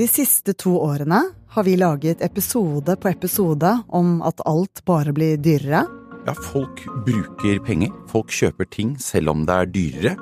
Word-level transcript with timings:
De 0.00 0.06
siste 0.08 0.54
to 0.56 0.78
årene 0.80 1.18
har 1.52 1.64
vi 1.66 1.74
laget 1.76 2.22
episode 2.24 2.94
på 2.96 3.08
episode 3.10 3.68
om 3.92 4.22
at 4.24 4.38
alt 4.48 4.80
bare 4.88 5.12
blir 5.12 5.36
dyrere. 5.36 5.82
Ja, 6.24 6.32
folk 6.32 6.78
bruker 7.04 7.58
penger. 7.66 7.90
Folk 8.08 8.32
kjøper 8.32 8.64
ting 8.72 8.94
selv 8.96 9.34
om 9.34 9.42
det 9.44 9.58
er 9.58 9.68
dyrere. 9.68 10.12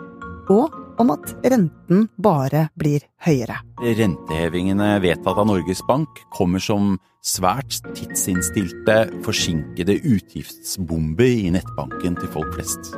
Og 0.50 0.74
om 0.98 1.12
at 1.14 1.30
renten 1.46 2.08
bare 2.18 2.64
blir 2.74 3.06
høyere. 3.22 3.60
Rentehevingene 3.78 4.96
vedtatt 5.04 5.38
av 5.38 5.46
Norges 5.46 5.84
Bank 5.86 6.24
kommer 6.34 6.58
som 6.58 6.96
svært 7.22 7.78
tidsinnstilte, 7.92 8.96
forsinkede 9.22 10.00
utgiftsbomber 10.00 11.30
i 11.44 11.54
nettbanken 11.54 12.18
til 12.18 12.34
folk 12.34 12.50
flest. 12.58 12.90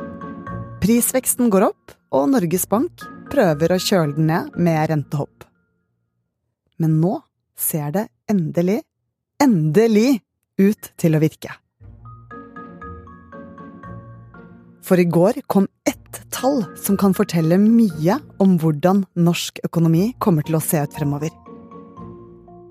Prisveksten 0.81 1.53
går 1.53 1.69
opp, 1.69 1.93
og 2.09 2.33
Norges 2.33 2.65
Bank 2.65 3.05
prøver 3.29 3.77
å 3.77 3.81
kjøle 3.85 4.17
den 4.17 4.33
ned 4.33 4.57
med 4.57 4.81
rentehopp. 4.95 5.45
Men 6.81 6.97
nå 7.01 7.19
ser 7.57 7.91
det 7.93 8.07
endelig, 8.31 8.81
endelig 9.41 10.21
ut 10.61 10.93
til 10.97 11.17
å 11.17 11.21
virke. 11.21 11.53
For 14.81 14.99
i 14.99 15.05
går 15.05 15.43
kom 15.51 15.67
ett 15.87 16.23
tall 16.33 16.63
som 16.79 16.97
kan 16.99 17.13
fortelle 17.15 17.59
mye 17.61 18.17
om 18.41 18.57
hvordan 18.59 19.05
norsk 19.13 19.61
økonomi 19.67 20.09
kommer 20.19 20.43
til 20.47 20.57
å 20.57 20.63
se 20.63 20.81
ut 20.81 20.97
fremover. 20.97 21.29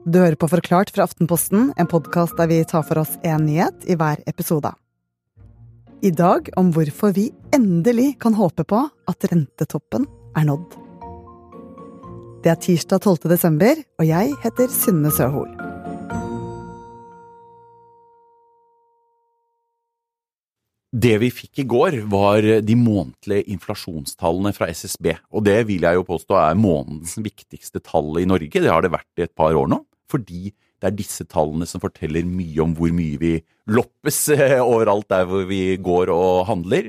Du 0.05 0.19
hører 0.19 0.37
på 0.41 0.49
Forklart 0.51 0.91
fra 0.91 1.07
Aftenposten, 1.07 1.71
en 1.79 1.89
podkast 1.89 2.35
der 2.41 2.51
vi 2.51 2.63
tar 2.67 2.83
for 2.89 3.05
oss 3.05 3.15
én 3.23 3.47
nyhet 3.47 3.87
i 3.87 3.95
hver 4.01 4.25
episode. 4.27 4.73
I 6.03 6.11
dag 6.11 6.49
om 6.59 6.73
hvorfor 6.75 7.15
vi 7.15 7.29
endelig 7.55 8.15
kan 8.21 8.35
håpe 8.35 8.65
på 8.65 8.87
at 8.89 9.29
rentetoppen 9.31 10.09
er 10.35 10.49
nådd. 10.49 10.90
Det 12.41 12.49
er 12.49 12.57
tirsdag 12.57 13.03
12. 13.05 13.27
desember, 13.29 13.77
og 14.01 14.07
jeg 14.09 14.31
heter 14.41 14.71
Synne 14.73 15.11
Søhol. 15.13 15.51
Det 20.91 21.13
vi 21.21 21.29
fikk 21.37 21.61
i 21.61 21.67
går, 21.69 21.99
var 22.09 22.49
de 22.65 22.79
månedlige 22.81 23.45
inflasjonstallene 23.53 24.55
fra 24.57 24.71
SSB. 24.73 25.13
Og 25.37 25.45
det 25.45 25.59
vil 25.69 25.85
jeg 25.85 26.01
jo 26.01 26.09
påstå 26.09 26.41
er 26.41 26.57
månedens 26.57 27.19
viktigste 27.21 27.85
tall 27.85 28.17
i 28.23 28.27
Norge. 28.33 28.57
Det 28.57 28.73
har 28.73 28.89
det 28.89 28.95
vært 28.97 29.21
i 29.21 29.29
et 29.29 29.37
par 29.37 29.53
år 29.53 29.69
nå. 29.69 29.83
Fordi 30.09 30.49
det 30.81 30.89
er 30.89 30.97
disse 30.97 31.29
tallene 31.29 31.69
som 31.69 31.85
forteller 31.85 32.25
mye 32.25 32.65
om 32.65 32.73
hvor 32.73 32.97
mye 32.97 33.21
vi 33.21 33.37
loppes 33.69 34.31
overalt 34.73 35.13
der 35.13 35.29
hvor 35.29 35.45
vi 35.45 35.77
går 35.77 36.17
og 36.17 36.47
handler. 36.49 36.89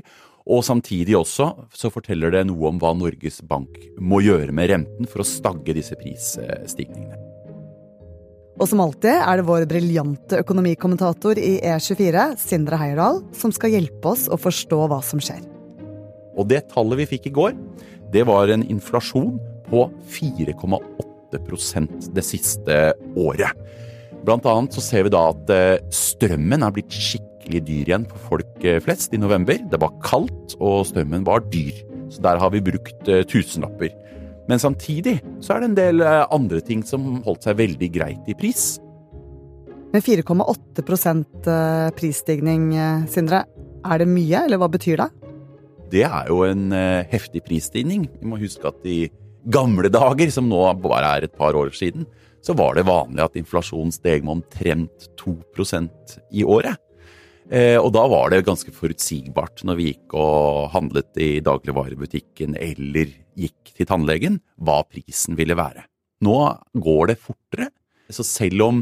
Og 0.50 0.64
samtidig 0.66 1.16
også 1.20 1.52
så 1.78 1.92
forteller 1.94 2.34
det 2.34 2.46
noe 2.50 2.72
om 2.72 2.80
hva 2.82 2.94
Norges 2.98 3.42
Bank 3.46 3.78
må 4.02 4.24
gjøre 4.26 4.54
med 4.56 4.72
renten 4.74 5.10
for 5.10 5.22
å 5.22 5.28
stagge 5.28 5.76
disse 5.78 5.98
prisstigningene. 6.00 7.20
Og 8.62 8.68
som 8.70 8.82
alltid 8.84 9.16
er 9.16 9.40
det 9.40 9.48
vår 9.48 9.64
briljante 9.70 10.42
økonomikommentator 10.44 11.40
i 11.40 11.56
E24, 11.66 12.26
Sindre 12.42 12.78
Heierdal, 12.78 13.22
som 13.34 13.54
skal 13.56 13.74
hjelpe 13.74 14.12
oss 14.12 14.28
å 14.30 14.38
forstå 14.38 14.82
hva 14.92 15.00
som 15.06 15.22
skjer. 15.24 15.42
Og 16.38 16.46
det 16.50 16.68
tallet 16.72 17.02
vi 17.02 17.10
fikk 17.16 17.32
i 17.32 17.36
går, 17.36 17.56
det 18.14 18.26
var 18.28 18.52
en 18.52 18.66
inflasjon 18.68 19.38
på 19.70 19.88
4,8% 20.14 22.12
det 22.14 22.26
siste 22.28 22.78
året. 23.18 23.58
Blant 24.22 24.46
annet 24.46 24.78
så 24.78 24.84
ser 24.84 25.08
vi 25.08 25.16
da 25.16 25.24
at 25.32 25.50
eh, 25.56 25.82
strømmen 25.96 26.62
er 26.62 26.74
blitt 26.76 26.94
skikkelig 26.94 27.31
dyr 27.60 27.90
igjen 27.90 28.08
for 28.08 28.30
folk 28.32 28.64
eh, 28.64 28.80
flest 28.80 29.12
i 29.14 29.20
november. 29.20 29.60
Det 29.68 29.80
var 29.82 29.98
kaldt, 30.06 30.56
og 30.64 30.86
strømmen 30.88 31.26
var 31.28 31.44
dyr. 31.52 31.82
Så 32.12 32.24
der 32.24 32.40
har 32.42 32.52
vi 32.52 32.64
brukt 32.64 33.08
eh, 33.10 33.24
tusenlapper. 33.28 33.92
Men 34.50 34.60
samtidig 34.60 35.20
så 35.40 35.56
er 35.56 35.62
det 35.62 35.70
en 35.70 35.78
del 35.80 36.04
eh, 36.04 36.24
andre 36.34 36.62
ting 36.66 36.84
som 36.88 37.22
holdt 37.26 37.48
seg 37.48 37.60
veldig 37.62 37.90
greit 37.94 38.32
i 38.32 38.36
pris. 38.38 38.76
Med 39.92 40.04
4,8 40.04 40.84
eh, 41.52 41.90
prisstigning, 41.98 42.72
Sindre, 43.12 43.46
er 43.82 44.02
det 44.04 44.08
mye, 44.08 44.46
eller 44.46 44.62
hva 44.62 44.70
betyr 44.72 45.04
det? 45.04 45.10
Det 45.92 46.06
er 46.08 46.30
jo 46.32 46.46
en 46.48 46.72
heftig 47.12 47.42
prisstigning. 47.44 48.06
Vi 48.22 48.30
må 48.32 48.38
huske 48.40 48.70
at 48.70 48.86
i 48.88 49.10
gamle 49.52 49.90
dager, 49.92 50.30
som 50.32 50.48
nå 50.48 50.62
bare 50.80 51.18
er 51.18 51.28
et 51.28 51.36
par 51.36 51.58
år 51.60 51.74
siden, 51.76 52.06
så 52.42 52.56
var 52.58 52.78
det 52.78 52.88
vanlig 52.88 53.26
at 53.26 53.36
inflasjonen 53.38 53.92
steg 53.94 54.24
med 54.24 54.40
omtrent 54.40 55.10
2% 55.20 56.16
i 56.32 56.46
året. 56.48 56.80
Eh, 57.52 57.76
og 57.76 57.90
da 57.92 58.06
var 58.08 58.32
det 58.32 58.46
ganske 58.48 58.72
forutsigbart 58.72 59.66
når 59.68 59.78
vi 59.80 59.90
gikk 59.90 60.14
og 60.16 60.70
handlet 60.72 61.20
i 61.20 61.42
dagligvarebutikken 61.44 62.56
eller 62.56 63.12
gikk 63.36 63.74
til 63.76 63.90
tannlegen, 63.90 64.40
hva 64.56 64.80
prisen 64.88 65.36
ville 65.36 65.58
være. 65.60 65.84
Nå 66.24 66.38
går 66.80 67.12
det 67.12 67.18
fortere, 67.20 67.68
så 68.12 68.24
selv 68.28 68.64
om 68.68 68.82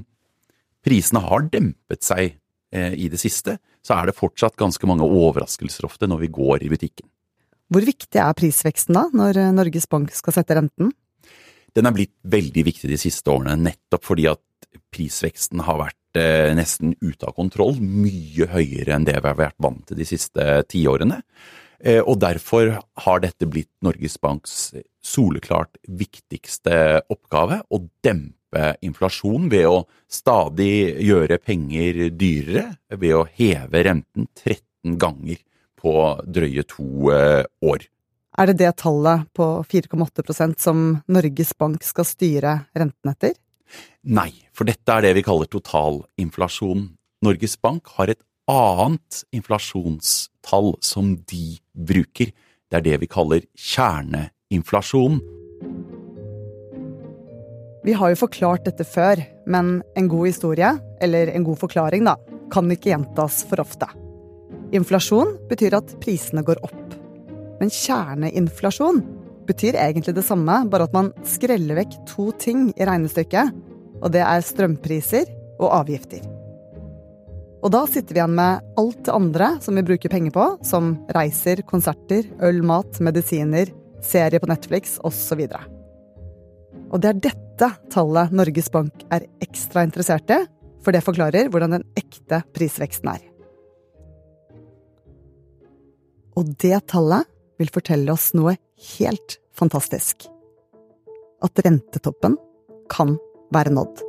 prisene 0.86 1.24
har 1.24 1.48
dempet 1.50 2.06
seg 2.06 2.36
eh, 2.76 2.94
i 2.94 3.10
det 3.10 3.18
siste, 3.22 3.58
så 3.82 3.98
er 3.98 4.10
det 4.10 4.20
fortsatt 4.20 4.60
ganske 4.60 4.86
mange 4.90 5.08
overraskelser 5.08 5.88
ofte 5.90 6.10
når 6.10 6.28
vi 6.28 6.34
går 6.38 6.68
i 6.68 6.70
butikken. 6.70 7.10
Hvor 7.74 7.86
viktig 7.86 8.22
er 8.22 8.38
prisveksten 8.38 8.98
da, 8.98 9.08
når 9.14 9.40
Norges 9.54 9.90
Bank 9.90 10.14
skal 10.14 10.36
sette 10.36 10.58
renten? 10.58 10.94
Den 11.78 11.86
er 11.86 11.94
blitt 11.94 12.16
veldig 12.26 12.64
viktig 12.66 12.90
de 12.90 12.98
siste 13.02 13.30
årene, 13.30 13.58
nettopp 13.62 14.06
fordi 14.06 14.26
at 14.30 14.42
prisveksten 14.94 15.64
har 15.66 15.80
vært 15.82 16.20
eh, 16.20 16.52
nesten 16.58 16.96
ute 17.02 17.30
av 17.30 17.36
kontroll, 17.38 17.80
mye 17.82 18.50
høyere 18.52 18.96
enn 18.96 19.08
det 19.08 19.18
vi 19.20 19.32
har 19.32 19.40
vært 19.40 19.60
vant 19.62 19.86
til 19.90 20.00
de 20.00 20.08
siste 20.08 20.46
tiårene. 20.72 21.22
Eh, 21.80 22.02
og 22.02 22.20
derfor 22.20 22.76
har 23.06 23.22
dette 23.24 23.48
blitt 23.48 23.72
Norges 23.86 24.18
Banks 24.22 24.74
soleklart 25.06 25.80
viktigste 25.88 27.02
oppgave, 27.08 27.62
å 27.70 27.82
dempe 28.04 28.74
inflasjon 28.84 29.48
ved 29.52 29.68
å 29.70 29.84
stadig 30.10 31.00
gjøre 31.06 31.40
penger 31.40 32.10
dyrere, 32.18 32.66
ved 32.90 33.16
å 33.16 33.28
heve 33.38 33.86
renten 33.86 34.28
13 34.34 34.98
ganger 35.00 35.40
på 35.80 35.94
drøye 36.28 36.66
to 36.68 37.14
eh, 37.16 37.46
år. 37.64 37.88
Er 38.40 38.52
det 38.52 38.60
det 38.62 38.72
tallet 38.80 39.28
på 39.36 39.46
4,8% 39.68 40.60
som 40.62 40.84
Norges 41.12 41.54
Bank 41.60 41.84
skal 41.84 42.08
styre 42.08 42.56
renten 42.78 43.12
etter? 43.12 43.34
Nei, 44.04 44.32
for 44.56 44.70
dette 44.70 44.96
er 44.96 45.06
det 45.06 45.16
vi 45.18 45.26
kaller 45.26 45.50
totalinflasjon. 45.52 46.88
Norges 47.26 47.58
Bank 47.60 47.90
har 47.98 48.12
et 48.14 48.22
annet 48.50 49.24
inflasjonstall 49.36 50.74
som 50.86 51.14
de 51.30 51.60
bruker. 51.74 52.32
Det 52.70 52.80
er 52.80 52.86
det 52.86 53.02
vi 53.04 53.10
kaller 53.12 53.46
kjerneinflasjon. 53.58 55.20
Vi 57.86 57.96
har 57.96 58.12
jo 58.12 58.20
forklart 58.20 58.66
dette 58.68 58.84
før, 58.84 59.22
men 59.48 59.80
en 59.98 60.10
god 60.12 60.28
historie, 60.28 60.74
eller 61.02 61.32
en 61.32 61.46
god 61.48 61.62
forklaring, 61.62 62.04
da, 62.08 62.18
kan 62.52 62.68
ikke 62.72 62.92
gjentas 62.92 63.44
for 63.48 63.62
ofte. 63.64 63.88
Inflasjon 64.76 65.38
betyr 65.50 65.78
at 65.80 65.96
prisene 66.04 66.44
går 66.46 66.60
opp. 66.68 66.98
Men 67.60 67.72
kjerneinflasjon 67.74 69.02
betyr 69.50 69.78
egentlig 69.82 70.14
det 70.16 70.26
samme, 70.28 70.62
bare 70.70 70.86
at 70.88 70.96
man 70.96 71.12
skreller 71.28 71.82
vekk 71.82 71.98
to 72.10 72.30
ting 72.40 72.70
i 72.78 72.88
regnestykket 72.88 73.58
og 74.00 74.12
det 74.14 74.22
er 74.24 74.44
strømpriser 74.46 75.32
og 75.60 75.72
avgifter. 75.82 76.24
Og 77.60 77.74
da 77.76 77.82
sitter 77.92 78.16
vi 78.16 78.22
igjen 78.22 78.38
med 78.38 78.78
alt 78.80 79.02
det 79.04 79.16
andre 79.16 79.50
som 79.64 79.76
vi 79.76 79.84
bruker 79.88 80.12
penger 80.12 80.32
på, 80.36 80.46
som 80.64 80.94
reiser, 81.16 81.60
konserter, 81.68 82.30
øl, 82.46 82.62
mat, 82.64 83.02
medisiner, 83.04 83.72
serie 84.06 84.40
på 84.40 84.48
Netflix 84.48 84.96
osv. 85.04 85.44
Og 86.90 87.02
det 87.04 87.10
er 87.10 87.20
dette 87.28 87.72
tallet 87.92 88.32
Norges 88.32 88.72
Bank 88.72 89.04
er 89.12 89.28
ekstra 89.44 89.84
interessert 89.84 90.32
i, 90.32 90.40
for 90.80 90.96
det 90.96 91.04
forklarer 91.04 91.52
hvordan 91.52 91.76
den 91.76 91.84
ekte 92.00 92.40
prisveksten 92.56 93.12
er. 93.12 93.26
Og 96.40 96.56
det 96.64 96.78
tallet 96.88 97.28
vil 97.60 97.72
fortelle 97.74 98.12
oss 98.16 98.32
noe 98.38 98.56
helt 98.98 99.40
fantastisk. 99.56 100.28
At 101.44 101.60
rentetoppen 101.66 102.38
kan 102.92 103.18
være 103.54 103.76
nådd. 103.76 104.06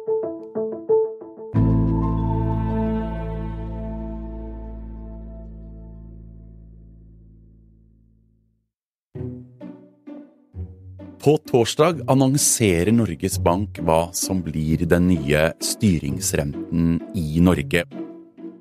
På 11.21 11.35
torsdag 11.37 12.01
annonserer 12.09 12.89
Norges 12.97 13.37
Bank 13.45 13.77
hva 13.85 14.07
som 14.17 14.41
blir 14.41 14.87
den 14.89 15.11
nye 15.11 15.51
styringsrenten 15.61 16.95
i 17.13 17.43
Norge. 17.45 17.85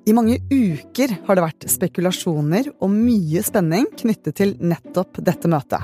I 0.09 0.13
mange 0.15 0.39
uker 0.49 1.11
har 1.27 1.37
det 1.37 1.43
vært 1.43 1.65
spekulasjoner 1.69 2.71
og 2.81 2.89
mye 2.89 3.43
spenning 3.45 3.85
knyttet 3.99 4.39
til 4.39 4.55
nettopp 4.57 5.19
dette 5.21 5.49
møtet. 5.51 5.83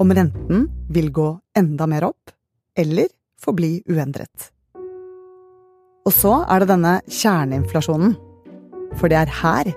Om 0.00 0.14
renten 0.16 0.68
vil 0.94 1.10
gå 1.12 1.26
enda 1.58 1.88
mer 1.90 2.06
opp, 2.08 2.32
eller 2.78 3.10
forbli 3.36 3.82
uendret. 3.90 4.48
Og 6.08 6.14
så 6.14 6.38
er 6.48 6.62
det 6.62 6.70
denne 6.70 6.94
kjerneinflasjonen. 7.04 8.14
For 8.96 9.12
det 9.12 9.18
er 9.20 9.34
her 9.42 9.72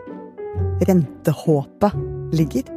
rentehåpet 0.87 1.97
ligger. 2.37 2.69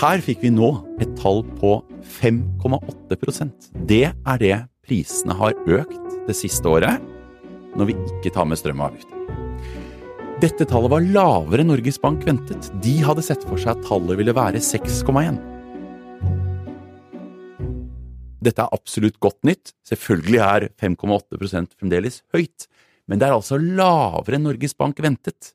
Her 0.00 0.20
fikk 0.20 0.44
vi 0.44 0.52
nå 0.52 0.74
et 1.00 1.14
tall 1.16 1.40
på 1.56 1.78
5,8% 2.20 3.70
Det 3.88 4.10
er 4.12 4.42
det 4.44 4.56
prisene 4.84 5.36
har 5.40 5.56
økt 5.64 6.20
det 6.28 6.36
siste 6.36 6.68
året, 6.68 7.00
når 7.78 7.94
vi 7.94 7.96
ikke 7.96 8.34
tar 8.34 8.50
med 8.50 8.60
strøm. 8.60 8.84
Dette 10.40 10.64
tallet 10.64 10.88
var 10.88 11.04
lavere 11.04 11.60
enn 11.60 11.68
Norges 11.68 11.98
Bank 12.00 12.22
ventet. 12.24 12.70
De 12.80 12.94
hadde 13.04 13.20
sett 13.26 13.42
for 13.44 13.60
seg 13.60 13.74
at 13.74 13.82
tallet 13.84 14.16
ville 14.16 14.32
være 14.32 14.60
6,1. 14.64 15.36
Dette 18.40 18.64
er 18.64 18.72
absolutt 18.72 19.18
godt 19.20 19.36
nytt. 19.44 19.74
Selvfølgelig 19.84 20.38
er 20.40 20.64
5,8 20.80 21.66
fremdeles 21.74 22.22
høyt, 22.32 22.64
men 23.04 23.20
det 23.20 23.26
er 23.28 23.36
altså 23.36 23.58
lavere 23.60 24.38
enn 24.38 24.46
Norges 24.48 24.72
Bank 24.78 25.02
ventet. 25.04 25.50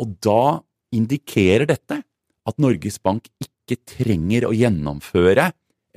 Og 0.00 0.14
da 0.24 0.62
indikerer 0.96 1.66
dette 1.68 1.98
at 2.00 2.62
Norges 2.64 2.96
Bank 3.04 3.28
ikke 3.44 3.76
trenger 3.92 4.46
å 4.48 4.54
gjennomføre 4.56 5.50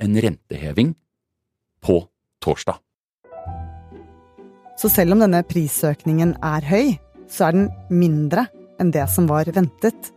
en 0.04 0.18
renteheving 0.26 0.90
på 1.80 1.96
torsdag. 2.44 2.76
Så 4.76 4.92
selv 4.92 5.16
om 5.16 5.24
denne 5.24 5.40
prisøkningen 5.48 6.36
er 6.44 6.68
høy, 6.68 6.92
så 7.32 7.48
er 7.48 7.56
den 7.56 7.68
mindre 7.88 8.46
enn 8.80 8.92
det 8.92 9.06
som 9.10 9.28
var 9.30 9.48
ventet. 9.54 10.12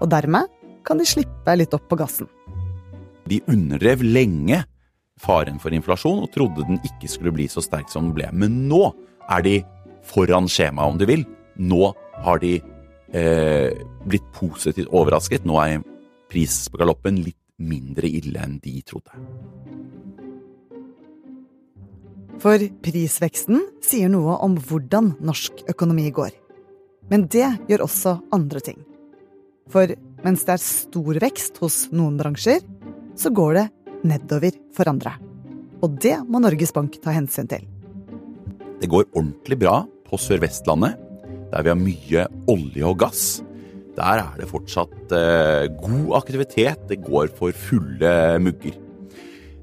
Og 0.00 0.08
dermed 0.12 0.48
kan 0.84 1.00
de 1.00 1.06
slippe 1.08 1.56
litt 1.56 1.74
opp 1.76 1.86
på 1.90 1.98
gassen. 2.00 2.28
De 3.28 3.40
underdrev 3.48 4.04
lenge 4.04 4.64
faren 5.20 5.60
for 5.62 5.74
inflasjon 5.76 6.24
og 6.24 6.32
trodde 6.34 6.66
den 6.66 6.80
ikke 6.84 7.08
skulle 7.08 7.32
bli 7.34 7.46
så 7.48 7.62
sterk 7.64 7.92
som 7.92 8.08
den 8.08 8.16
ble. 8.16 8.28
Men 8.32 8.64
nå 8.68 8.82
er 9.32 9.44
de 9.44 9.56
foran 10.04 10.48
skjemaet, 10.50 10.92
om 10.92 11.00
du 11.00 11.06
vil. 11.08 11.24
Nå 11.56 11.92
har 12.24 12.40
de 12.42 12.58
eh, 13.14 13.72
blitt 14.04 14.26
positivt 14.36 14.92
overrasket. 14.92 15.46
Nå 15.48 15.58
er 15.62 15.84
prisgaloppen 16.32 17.22
litt 17.24 17.40
mindre 17.62 18.10
ille 18.10 18.40
enn 18.42 18.58
de 18.60 18.80
trodde. 18.84 19.14
For 22.42 22.60
prisveksten 22.84 23.62
sier 23.84 24.10
noe 24.12 24.36
om 24.44 24.58
hvordan 24.58 25.14
norsk 25.24 25.64
økonomi 25.70 26.10
går. 26.12 26.34
Men 27.12 27.26
det 27.30 27.46
gjør 27.68 27.84
også 27.86 28.16
andre 28.34 28.62
ting. 28.64 28.80
For 29.72 29.90
mens 30.24 30.44
det 30.46 30.56
er 30.56 30.62
stor 30.62 31.20
vekst 31.20 31.60
hos 31.62 31.84
noen 31.92 32.16
bransjer, 32.20 32.64
så 33.16 33.30
går 33.32 33.58
det 33.58 33.66
nedover 34.04 34.56
for 34.76 34.88
andre. 34.90 35.14
Og 35.84 35.98
det 36.00 36.16
må 36.28 36.40
Norges 36.40 36.72
Bank 36.74 36.96
ta 37.04 37.12
hensyn 37.14 37.48
til. 37.50 37.64
Det 38.80 38.90
går 38.90 39.08
ordentlig 39.12 39.58
bra 39.60 39.82
på 40.08 40.20
Sør-Vestlandet, 40.20 40.96
der 41.52 41.64
vi 41.64 41.72
har 41.72 41.80
mye 41.80 42.24
olje 42.50 42.86
og 42.88 42.98
gass. 43.04 43.24
Der 43.94 44.22
er 44.24 44.32
det 44.40 44.48
fortsatt 44.50 45.12
eh, 45.14 45.68
god 45.78 46.16
aktivitet. 46.18 46.88
Det 46.90 47.02
går 47.04 47.30
for 47.36 47.54
fulle 47.54 48.14
mugger. 48.42 48.80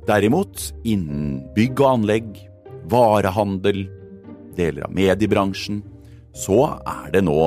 Derimot 0.07 0.69
innen 0.88 1.41
bygg 1.55 1.81
og 1.83 1.89
anlegg, 1.97 2.29
varehandel, 2.89 3.83
deler 4.57 4.88
av 4.88 4.95
mediebransjen, 4.95 5.81
så 6.38 6.62
er 6.88 7.12
det 7.13 7.24
nå 7.28 7.38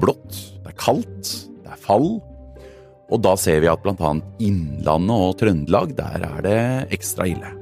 blått. 0.00 0.34
Det 0.64 0.72
er 0.72 0.78
kaldt, 0.80 1.30
det 1.64 1.72
er 1.74 1.80
fall. 1.80 2.10
Og 3.10 3.22
da 3.22 3.34
ser 3.38 3.62
vi 3.62 3.70
at 3.70 3.82
bl.a. 3.82 4.12
Innlandet 4.42 5.24
og 5.28 5.38
Trøndelag, 5.40 5.94
der 5.98 6.26
er 6.26 6.44
det 6.46 6.60
ekstra 6.94 7.26
ille. 7.30 7.54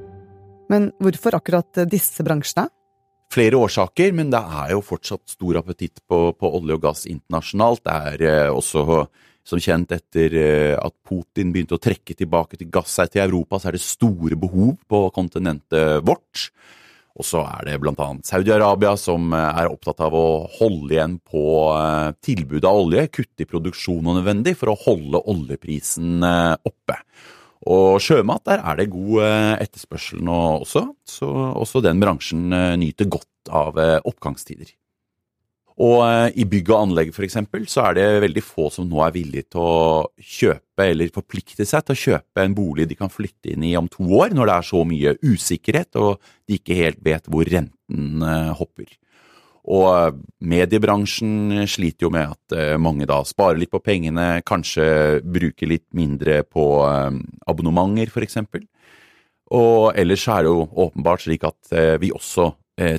Men 0.69 0.91
hvorfor 1.01 1.39
akkurat 1.39 1.81
disse 1.89 2.25
bransjene? 2.25 2.69
Flere 3.29 3.57
årsaker, 3.61 4.13
men 4.17 4.31
det 4.33 4.41
er 4.41 4.71
jo 4.73 4.85
fortsatt 4.85 5.29
stor 5.29 5.59
appetitt 5.61 6.01
på, 6.09 6.31
på 6.33 6.49
olje 6.57 6.77
og 6.77 6.85
gass 6.85 7.03
internasjonalt. 7.09 7.83
Det 7.85 7.97
er 8.13 8.23
eh, 8.25 8.53
også 8.53 9.03
som 9.49 9.61
kjent 9.61 9.93
etter 9.93 10.33
eh, 10.37 10.75
at 10.77 10.95
Putin 11.05 11.53
begynte 11.53 11.77
å 11.77 11.81
trekke 11.81 12.15
tilbake 12.17 12.57
til 12.57 12.69
gass 12.73 12.97
til 13.05 13.21
Europa, 13.23 13.59
så 13.59 13.69
er 13.69 13.77
det 13.77 13.85
store 13.85 14.37
behov 14.39 14.75
på 14.89 15.03
kontinentet 15.13 16.05
vårt. 16.05 16.49
Og 17.17 17.25
så 17.25 17.41
er 17.43 17.65
det 17.67 17.79
bl.a. 17.81 18.07
Saudi-Arabia 18.25 18.93
som 18.99 19.33
eh, 19.35 19.61
er 19.61 19.71
opptatt 19.71 20.03
av 20.05 20.15
å 20.15 20.27
holde 20.59 20.95
igjen 20.95 21.17
på 21.25 21.43
eh, 21.73 22.11
tilbudet 22.25 22.69
av 22.69 22.83
olje, 22.85 23.07
kutte 23.11 23.43
i 23.43 23.49
produksjon 23.49 24.05
og 24.05 24.19
nødvendig 24.19 24.55
for 24.59 24.71
å 24.71 24.79
holde 24.85 25.23
oljeprisen 25.33 26.23
eh, 26.23 26.55
oppe. 26.69 26.99
Og 27.69 27.99
sjømat, 27.99 28.45
der 28.47 28.61
er 28.63 28.79
det 28.79 28.91
god 28.93 29.25
etterspørsel 29.59 30.21
nå 30.23 30.37
også, 30.61 30.85
så 31.03 31.27
også 31.59 31.81
den 31.83 31.99
bransjen 31.99 32.47
nyter 32.79 33.09
godt 33.11 33.51
av 33.51 33.75
oppgangstider. 34.07 34.71
Og 35.79 36.01
eh, 36.03 36.41
i 36.41 36.45
bygg 36.49 36.69
og 36.73 36.81
anlegg 36.81 37.11
f.eks. 37.13 37.37
så 37.71 37.85
er 37.87 37.95
det 37.95 38.07
veldig 38.25 38.43
få 38.43 38.67
som 38.73 38.87
nå 38.89 38.99
er 39.05 39.13
villige 39.15 39.47
til 39.55 39.63
å 39.63 40.07
kjøpe 40.19 40.87
eller 40.91 41.13
forplikte 41.15 41.67
seg 41.67 41.85
til 41.85 41.95
å 41.95 42.01
kjøpe 42.01 42.43
en 42.43 42.55
bolig 42.55 42.87
de 42.89 42.97
kan 42.99 43.11
flytte 43.11 43.53
inn 43.53 43.63
i 43.63 43.77
om 43.79 43.87
to 43.91 44.03
år, 44.19 44.35
når 44.35 44.49
det 44.49 44.57
er 44.57 44.67
så 44.69 44.83
mye 44.87 45.15
usikkerhet 45.23 45.99
og 46.01 46.17
de 46.49 46.59
ikke 46.59 46.79
helt 46.81 46.99
vet 47.05 47.31
hvor 47.31 47.47
renten 47.47 48.27
eh, 48.27 48.51
hopper. 48.59 48.91
Og 49.71 49.87
eh, 49.93 50.19
mediebransjen 50.51 51.63
sliter 51.71 52.09
jo 52.09 52.13
med 52.17 52.35
at 52.35 52.79
mange 52.81 53.07
da 53.07 53.21
sparer 53.27 53.61
litt 53.61 53.71
på 53.71 53.83
pengene, 53.83 54.41
kanskje 54.43 55.21
bruker 55.23 55.71
litt 55.71 55.87
mindre 55.95 56.41
på 56.43 56.65
abonnementer 57.47 58.11
f.eks. 58.11 58.41
Og 59.55 59.95
ellers 59.97 60.27
er 60.27 60.43
det 60.43 60.51
jo 60.51 60.67
åpenbart 60.83 61.23
slik 61.23 61.47
at 61.47 61.71
vi 62.03 62.11
også 62.13 62.51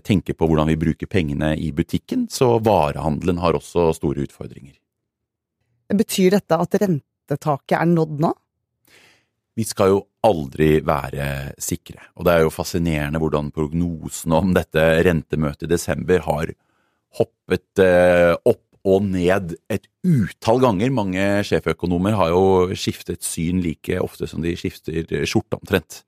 tenke 0.05 0.35
på 0.37 0.47
hvordan 0.49 0.69
vi 0.69 0.79
bruker 0.81 1.09
pengene 1.11 1.55
i 1.57 1.71
butikken, 1.73 2.27
så 2.29 2.59
varehandelen 2.61 3.41
har 3.41 3.57
også 3.57 3.91
store 3.97 4.27
utfordringer. 4.27 4.75
Betyr 5.91 6.37
dette 6.37 6.59
at 6.61 6.77
rentetaket 6.83 7.79
er 7.79 7.89
nådd 7.91 8.21
nå? 8.23 8.33
Vi 9.59 9.67
skal 9.67 9.91
jo 9.93 10.01
aldri 10.25 10.79
være 10.87 11.57
sikre, 11.61 11.99
og 12.17 12.27
det 12.27 12.35
er 12.35 12.45
jo 12.45 12.55
fascinerende 12.55 13.21
hvordan 13.21 13.51
prognosene 13.55 14.39
om 14.39 14.53
dette 14.57 14.85
rentemøtet 15.07 15.67
i 15.67 15.73
desember 15.73 16.23
har 16.27 16.53
hoppet 17.19 17.83
eh, 17.83 18.35
opp 18.47 18.67
og 18.89 19.05
ned 19.11 19.57
et 19.69 19.89
utall 20.07 20.63
ganger. 20.63 20.93
Mange 20.95 21.25
sjeføkonomer 21.45 22.17
har 22.17 22.31
jo 22.33 22.77
skiftet 22.79 23.27
syn 23.27 23.61
like 23.65 23.99
ofte 24.01 24.29
som 24.31 24.41
de 24.45 24.55
skifter 24.57 25.05
skjorte, 25.29 25.59
omtrent. 25.59 26.03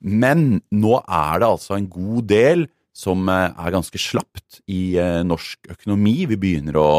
Men 0.00 0.62
nå 0.72 0.96
er 1.04 1.42
det 1.42 1.50
altså 1.50 1.76
en 1.76 1.90
god 1.92 2.26
del 2.30 2.66
som 2.96 3.28
eh, 3.28 3.48
er 3.50 3.74
ganske 3.74 4.00
slapt 4.00 4.60
i 4.70 4.96
eh, 5.00 5.22
norsk 5.26 5.70
økonomi. 5.74 6.24
Vi 6.30 6.38
begynner 6.40 6.78
å 6.80 6.90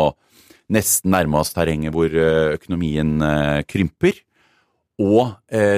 nesten 0.71 1.11
nærme 1.11 1.41
oss 1.41 1.53
terrenget 1.55 1.93
hvor 1.95 2.11
eh, 2.11 2.55
økonomien 2.57 3.19
krymper. 3.69 4.21
Og 5.01 5.31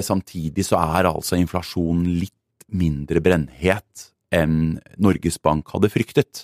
samtidig 0.04 0.66
så 0.68 0.76
er 0.82 1.08
altså 1.08 1.38
inflasjonen 1.40 2.10
litt 2.20 2.66
mindre 2.76 3.22
brennhet 3.24 4.10
enn 4.36 4.82
Norges 5.00 5.38
Bank 5.40 5.70
hadde 5.72 5.88
fryktet. 5.94 6.42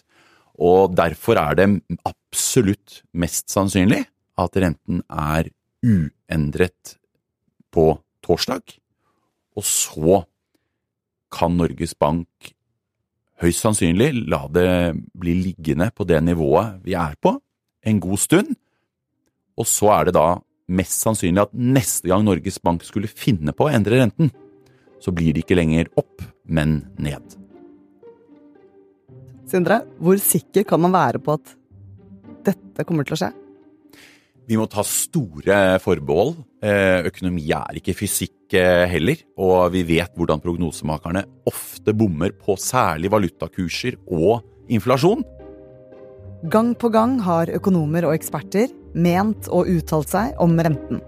Og 0.55 0.93
derfor 0.95 1.41
er 1.41 1.57
det 1.59 1.67
absolutt 2.07 3.01
mest 3.11 3.51
sannsynlig 3.51 4.05
at 4.39 4.55
renten 4.63 5.01
er 5.11 5.49
uendret 5.83 6.95
på 7.75 7.89
torsdag. 8.23 8.63
Og 9.59 9.67
så 9.67 10.21
kan 11.35 11.59
Norges 11.59 11.97
Bank 11.99 12.53
høyst 13.39 13.63
sannsynlig 13.63 14.11
la 14.29 14.43
det 14.51 14.69
bli 15.17 15.35
liggende 15.39 15.89
på 15.95 16.05
det 16.07 16.19
nivået 16.25 16.79
vi 16.85 16.95
er 16.99 17.15
på, 17.21 17.37
en 17.87 17.99
god 18.03 18.19
stund. 18.19 18.53
Og 19.59 19.67
så 19.67 19.91
er 19.95 20.09
det 20.09 20.15
da 20.17 20.27
mest 20.69 21.01
sannsynlig 21.01 21.47
at 21.47 21.55
neste 21.55 22.11
gang 22.11 22.25
Norges 22.27 22.59
Bank 22.63 22.83
skulle 22.87 23.09
finne 23.09 23.55
på 23.55 23.67
å 23.67 23.73
endre 23.73 24.01
renten, 24.01 24.31
så 24.99 25.13
blir 25.15 25.33
det 25.33 25.45
ikke 25.45 25.57
lenger 25.57 25.89
opp, 25.99 26.21
men 26.43 26.81
ned. 26.99 27.37
Sindre, 29.49 29.81
hvor 29.97 30.19
sikker 30.21 30.67
kan 30.67 30.81
man 30.83 30.93
være 30.93 31.21
på 31.23 31.39
at 31.39 31.55
dette 32.45 32.85
kommer 32.85 33.07
til 33.07 33.15
å 33.15 33.21
skje? 33.23 33.31
Vi 34.49 34.57
må 34.57 34.65
ta 34.65 34.81
store 34.81 35.77
forbehold. 35.83 36.39
Eh, 36.65 37.05
økonomi 37.05 37.43
er 37.53 37.77
ikke 37.77 37.93
fysikk 37.93 38.55
eh, 38.57 38.87
heller, 38.89 39.19
og 39.37 39.69
vi 39.75 39.83
vet 39.85 40.15
hvordan 40.17 40.41
prognosemakerne 40.41 41.21
ofte 41.49 41.93
bommer 41.93 42.33
på 42.33 42.55
særlig 42.57 43.11
valutakurser 43.13 43.99
og 44.09 44.41
inflasjon. 44.73 45.21
Gang 46.49 46.73
på 46.81 46.89
gang 46.89 47.19
har 47.21 47.51
økonomer 47.53 48.07
og 48.09 48.15
eksperter 48.15 48.73
ment 48.97 49.51
og 49.53 49.69
uttalt 49.69 50.09
seg 50.15 50.41
om 50.41 50.57
renten. 50.57 51.03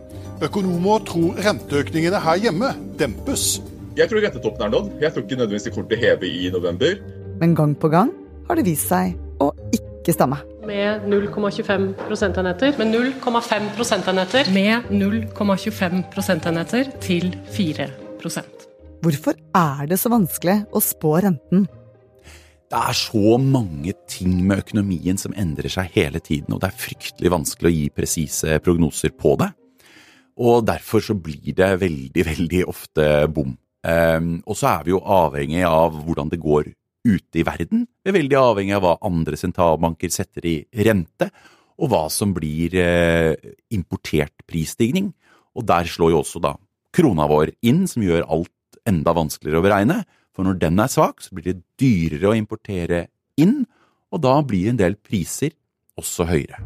Økonomer 0.46 1.02
tror 1.10 1.42
renteøkningene 1.42 2.22
her 2.22 2.46
hjemme 2.46 2.76
dempes. 3.02 3.56
Jeg 3.98 4.12
tror 4.12 4.22
rentetoppen 4.22 4.68
er 4.68 4.76
nådd. 4.76 4.94
Jeg 5.02 5.16
tror 5.16 5.26
ikke 5.26 5.42
nødvendigvis 5.42 5.66
de 5.66 5.74
kommer 5.74 5.90
til 5.90 5.98
å 5.98 6.06
heve 6.06 6.30
i 6.30 6.54
november. 6.54 7.02
Men 7.42 7.58
gang 7.58 7.74
på 7.74 7.90
gang 7.90 8.14
har 8.46 8.62
det 8.62 8.70
vist 8.70 8.92
seg 8.94 9.18
å 9.42 9.50
ikke 9.74 10.14
stemme 10.14 10.44
med 10.72 11.06
0,25 11.12 11.92
prosentenheter. 12.08 12.74
Med 12.80 12.96
0,5 12.96 13.70
prosentenheter. 13.76 14.52
Med 14.54 14.90
0,25 14.90 16.04
prosentenheter 16.14 16.92
til 17.04 17.36
4% 17.52 18.68
Hvorfor 19.02 19.34
er 19.58 19.88
det 19.90 19.98
så 19.98 20.12
vanskelig 20.14 20.60
å 20.72 20.80
spå 20.84 21.16
renten? 21.26 21.64
Det 22.72 22.80
er 22.80 22.96
så 22.96 23.38
mange 23.42 23.96
ting 24.08 24.36
med 24.48 24.62
økonomien 24.62 25.18
som 25.20 25.34
endrer 25.36 25.74
seg 25.74 25.90
hele 25.96 26.22
tiden, 26.24 26.54
og 26.54 26.62
det 26.62 26.70
er 26.70 26.84
fryktelig 26.84 27.32
vanskelig 27.34 27.72
å 27.72 27.74
gi 27.74 27.88
presise 27.98 28.60
prognoser 28.64 29.12
på 29.18 29.34
det. 29.42 29.50
Og 30.40 30.62
derfor 30.70 31.04
så 31.04 31.18
blir 31.18 31.58
det 31.58 31.72
veldig, 31.82 32.26
veldig 32.30 32.62
ofte 32.70 33.08
bom. 33.34 33.58
Um, 33.82 34.38
og 34.46 34.56
så 34.56 34.70
er 34.76 34.86
vi 34.86 34.94
jo 34.94 35.02
avhengig 35.02 35.66
av 35.66 35.98
hvordan 36.06 36.30
det 36.30 36.40
går 36.40 36.70
ute 37.08 37.42
i 37.42 37.46
verden. 37.48 37.86
Vi 38.04 38.12
er 38.12 38.18
veldig 38.18 38.38
avhengig 38.40 38.76
av 38.78 38.86
hva 38.86 38.94
andre 39.08 39.40
sentralbanker 39.40 40.14
setter 40.14 40.46
i 40.50 40.56
rente, 40.86 41.32
og 41.82 41.90
hva 41.90 42.06
som 42.14 42.34
blir 42.36 42.76
eh, 42.78 43.34
importert 43.74 44.46
prisstigning. 44.50 45.10
Og 45.58 45.66
der 45.68 45.90
slår 45.90 46.14
jo 46.14 46.22
også 46.22 46.42
da 46.44 46.56
krona 46.94 47.26
vår 47.32 47.56
inn, 47.66 47.88
som 47.90 48.04
gjør 48.06 48.28
alt 48.30 48.82
enda 48.88 49.16
vanskeligere 49.18 49.62
å 49.62 49.66
beregne. 49.66 50.02
For 50.36 50.48
når 50.48 50.62
den 50.62 50.80
er 50.80 50.92
svak, 50.92 51.24
så 51.24 51.36
blir 51.36 51.50
det 51.50 51.64
dyrere 51.82 52.32
å 52.32 52.38
importere 52.38 53.06
inn, 53.42 53.64
og 54.12 54.24
da 54.24 54.38
blir 54.46 54.72
en 54.72 54.80
del 54.80 54.98
priser 55.00 55.56
også 56.00 56.28
høyere. 56.30 56.62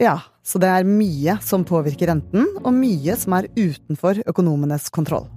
Ja, 0.00 0.16
så 0.40 0.56
det 0.62 0.70
er 0.72 0.88
mye 0.88 1.36
som 1.44 1.66
påvirker 1.68 2.08
renten, 2.08 2.46
og 2.62 2.72
mye 2.72 3.16
som 3.20 3.36
er 3.36 3.50
utenfor 3.58 4.22
økonomenes 4.30 4.88
kontroll. 4.94 5.28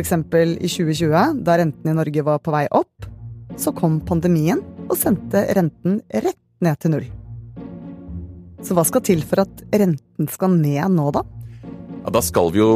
Eksempel 0.00 0.54
i 0.56 0.68
2020, 0.70 1.42
da 1.44 1.58
renten 1.60 1.90
i 1.90 1.96
Norge 1.96 2.24
var 2.24 2.40
på 2.42 2.54
vei 2.54 2.64
opp, 2.72 3.08
så 3.60 3.74
kom 3.76 4.00
pandemien 4.08 4.62
og 4.88 4.96
sendte 4.96 5.44
renten 5.56 6.00
rett 6.12 6.40
ned 6.64 6.80
til 6.80 6.94
null. 6.94 7.08
Så 8.62 8.76
hva 8.78 8.84
skal 8.86 9.04
til 9.04 9.24
for 9.26 9.42
at 9.42 9.64
renten 9.74 10.30
skal 10.30 10.54
ned 10.54 10.94
nå, 10.94 11.10
da? 11.14 11.24
Ja, 12.02 12.12
da 12.14 12.22
skal 12.24 12.52
vi 12.54 12.62
jo 12.62 12.72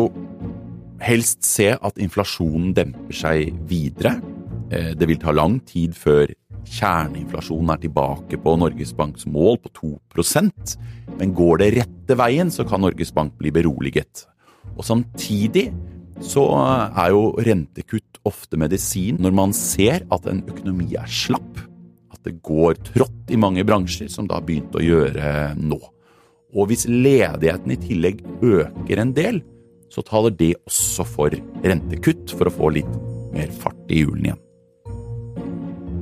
helst 1.03 1.47
se 1.47 1.71
at 1.75 2.01
inflasjonen 2.03 2.75
demper 2.77 3.15
seg 3.15 3.55
videre. 3.71 4.17
Eh, 4.71 4.93
det 4.99 5.09
vil 5.09 5.21
ta 5.23 5.33
lang 5.33 5.61
tid 5.69 5.95
før 5.97 6.33
kjerneinflasjonen 6.67 7.73
er 7.77 7.83
tilbake 7.85 8.41
på 8.43 8.57
Norges 8.59 8.93
Banks 8.97 9.29
mål 9.31 9.61
på 9.63 9.73
2% 10.11 10.77
men 11.17 11.35
går 11.37 11.61
det 11.63 11.73
rette 11.79 12.17
veien, 12.19 12.51
så 12.53 12.67
kan 12.69 12.83
Norges 12.85 13.13
Bank 13.15 13.37
bli 13.41 13.53
beroliget. 13.55 14.27
Og 14.77 14.85
samtidig 14.85 15.71
så 16.25 16.45
er 16.57 17.11
jo 17.13 17.25
rentekutt 17.45 18.21
ofte 18.27 18.59
medisin 18.61 19.19
når 19.23 19.35
man 19.37 19.53
ser 19.57 20.07
at 20.13 20.29
en 20.31 20.45
økonomi 20.49 20.95
er 20.99 21.11
slapp. 21.11 21.61
At 22.15 22.23
det 22.27 22.39
går 22.47 22.79
trått 22.93 23.33
i 23.33 23.41
mange 23.41 23.65
bransjer, 23.67 24.09
som 24.13 24.29
det 24.29 24.37
har 24.37 24.47
begynt 24.47 24.77
å 24.77 24.85
gjøre 24.85 25.53
nå. 25.61 25.79
Og 26.57 26.71
hvis 26.71 26.87
ledigheten 26.89 27.75
i 27.75 27.81
tillegg 27.83 28.25
øker 28.41 29.03
en 29.03 29.13
del, 29.17 29.43
så 29.93 30.03
taler 30.07 30.35
det 30.35 30.55
også 30.67 31.07
for 31.09 31.37
rentekutt 31.65 32.33
for 32.37 32.49
å 32.49 32.55
få 32.55 32.73
litt 32.79 32.99
mer 33.37 33.53
fart 33.61 33.93
i 33.93 34.03
hjulene 34.03 34.31
igjen. 34.31 34.43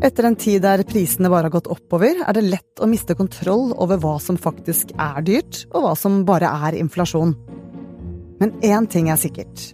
Etter 0.04 0.26
en 0.28 0.36
tid 0.36 0.60
der 0.60 0.82
prisene 0.84 1.30
bare 1.32 1.48
har 1.48 1.54
gått 1.54 1.70
oppover, 1.72 2.18
er 2.20 2.36
det 2.36 2.44
lett 2.44 2.82
å 2.82 2.88
miste 2.90 3.16
kontroll 3.16 3.72
over 3.80 4.00
hva 4.02 4.18
som 4.20 4.36
faktisk 4.36 4.92
er 5.00 5.22
dyrt, 5.24 5.62
og 5.72 5.86
hva 5.86 5.94
som 5.96 6.22
bare 6.28 6.50
er 6.66 6.76
inflasjon. 6.76 7.32
Men 8.42 8.52
én 8.66 8.88
ting 8.90 9.08
er 9.08 9.20
sikkert. 9.20 9.70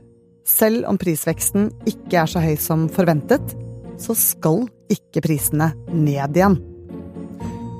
Selv 0.50 0.86
om 0.90 0.98
prisveksten 0.98 1.68
ikke 1.88 2.24
er 2.24 2.30
så 2.30 2.42
høy 2.42 2.56
som 2.60 2.88
forventet, 2.92 3.54
så 4.00 4.16
skal 4.18 4.64
ikke 4.90 5.22
prisene 5.24 5.70
ned 5.92 6.36
igjen. 6.38 6.58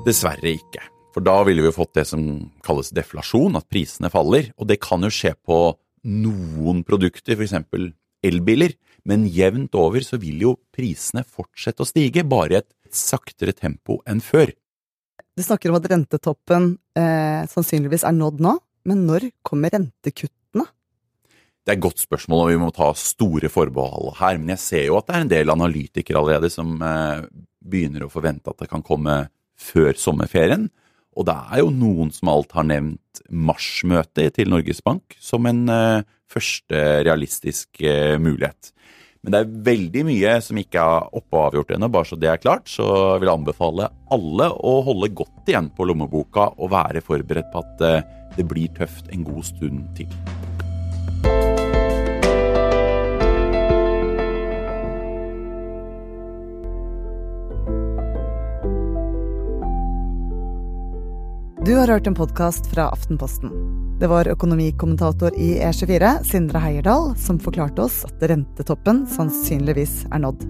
Dessverre 0.05 0.55
ikke. 0.55 0.85
For 1.11 1.25
da 1.25 1.41
ville 1.43 1.65
vi 1.65 1.73
fått 1.75 1.97
det 1.97 2.05
som 2.07 2.23
kalles 2.63 2.93
deflasjon, 2.95 3.57
at 3.59 3.67
prisene 3.71 4.11
faller. 4.13 4.53
Og 4.55 4.69
det 4.69 4.79
kan 4.83 5.03
jo 5.03 5.11
skje 5.11 5.33
på 5.43 5.59
noen 6.07 6.85
produkter, 6.87 7.35
f.eks. 7.35 7.57
elbiler. 8.23 8.77
Men 9.03 9.27
jevnt 9.27 9.75
over 9.75 10.05
så 10.05 10.19
vil 10.21 10.45
jo 10.45 10.55
prisene 10.73 11.25
fortsette 11.27 11.83
å 11.83 11.89
stige, 11.89 12.23
bare 12.23 12.55
i 12.55 12.59
et 12.61 12.69
saktere 12.95 13.53
tempo 13.57 13.99
enn 14.07 14.23
før. 14.23 14.53
Du 15.35 15.43
snakker 15.43 15.71
om 15.71 15.79
at 15.79 15.87
rentetoppen 15.89 16.75
eh, 16.95 17.43
sannsynligvis 17.51 18.05
er 18.07 18.15
nådd 18.15 18.43
nå, 18.45 18.55
men 18.87 19.03
når 19.09 19.31
kommer 19.47 19.73
rentekuttene? 19.73 20.40
Det 21.61 21.75
er 21.75 21.77
et 21.77 21.83
godt 21.83 22.01
spørsmål, 22.01 22.39
og 22.41 22.49
vi 22.49 22.57
må 22.57 22.71
ta 22.73 22.87
store 22.97 23.49
forbehold 23.53 24.15
her. 24.17 24.39
Men 24.41 24.55
jeg 24.55 24.63
ser 24.63 24.85
jo 24.87 24.97
at 24.97 25.07
det 25.07 25.15
er 25.15 25.25
en 25.25 25.33
del 25.35 25.53
analytikere 25.53 26.17
allerede 26.17 26.49
som 26.49 26.73
eh, 26.81 27.27
begynner 27.61 28.07
å 28.07 28.13
forvente 28.13 28.49
at 28.49 28.63
det 28.63 28.69
kan 28.71 28.81
komme 28.85 29.27
før 29.61 29.93
sommerferien. 29.93 30.71
Og 31.13 31.27
det 31.27 31.35
er 31.37 31.61
jo 31.61 31.69
noen 31.75 32.09
som 32.15 32.31
alt 32.33 32.55
har 32.57 32.65
nevnt 32.65 33.21
marsmøtet 33.29 34.39
til 34.39 34.49
Norges 34.49 34.81
Bank 34.81 35.13
som 35.21 35.45
en 35.45 35.67
eh, 35.69 36.07
første 36.31 36.81
realistisk 37.05 37.83
eh, 37.85 38.17
mulighet. 38.17 38.71
Men 39.21 39.35
det 39.35 39.41
er 39.43 39.53
veldig 39.67 40.05
mye 40.07 40.33
som 40.41 40.57
ikke 40.57 40.81
er 40.81 41.11
oppe 41.13 41.37
og 41.37 41.51
avgjort 41.51 41.75
ennå, 41.75 41.91
bare 41.93 42.09
så 42.09 42.17
det 42.17 42.31
er 42.31 42.41
klart. 42.41 42.71
Så 42.73 42.87
jeg 42.87 43.21
vil 43.21 43.35
anbefale 43.35 43.91
alle 44.09 44.49
å 44.49 44.79
holde 44.87 45.11
godt 45.13 45.51
igjen 45.51 45.69
på 45.77 45.85
lommeboka 45.85 46.55
og 46.57 46.73
være 46.73 47.05
forberedt 47.05 47.53
på 47.53 47.61
at 47.61 47.85
det 48.33 48.47
blir 48.49 48.73
tøft 48.79 49.13
en 49.13 49.27
god 49.27 49.45
stund 49.45 49.85
til. 49.99 50.09
Du 61.71 61.77
har 61.77 61.87
hørt 61.87 62.07
en 62.07 62.15
podkast 62.15 62.65
fra 62.67 62.89
Aftenposten. 62.91 63.51
Det 63.99 64.07
var 64.11 64.27
økonomikommentator 64.27 65.31
i 65.39 65.53
E24, 65.63 66.09
Sindre 66.27 66.59
Heierdal, 66.59 67.13
som 67.15 67.37
forklarte 67.39 67.85
oss 67.85 68.01
at 68.09 68.25
rentetoppen 68.27 69.05
sannsynligvis 69.07 69.93
er 70.11 70.19
nådd. 70.19 70.43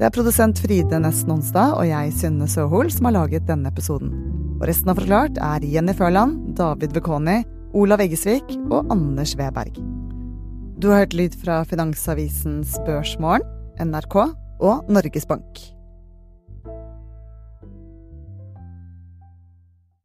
Det 0.00 0.08
er 0.08 0.14
produsent 0.16 0.64
Fride 0.64 1.02
Nesten 1.04 1.36
Onsdag 1.36 1.76
og 1.76 1.84
jeg, 1.84 2.16
Synne 2.16 2.48
Søhol, 2.48 2.88
som 2.88 3.10
har 3.10 3.16
laget 3.18 3.44
denne 3.52 3.68
episoden. 3.68 4.16
Og 4.56 4.64
resten 4.72 4.94
av 4.94 5.02
Forklart 5.02 5.36
er 5.50 5.68
Jenny 5.68 5.92
Førland, 6.00 6.56
David 6.56 6.96
Vekoni, 6.96 7.42
Olav 7.76 8.08
Eggesvik 8.08 8.56
og 8.70 8.88
Anders 8.88 9.36
Weberg. 9.36 9.76
Du 10.80 10.88
har 10.88 11.04
hørt 11.04 11.20
lyd 11.20 11.36
fra 11.44 11.60
Finansavisens 11.68 12.78
Børsmorgen, 12.88 13.44
NRK 13.84 14.22
og 14.64 14.88
Norges 14.88 15.28
Bank. 15.28 15.75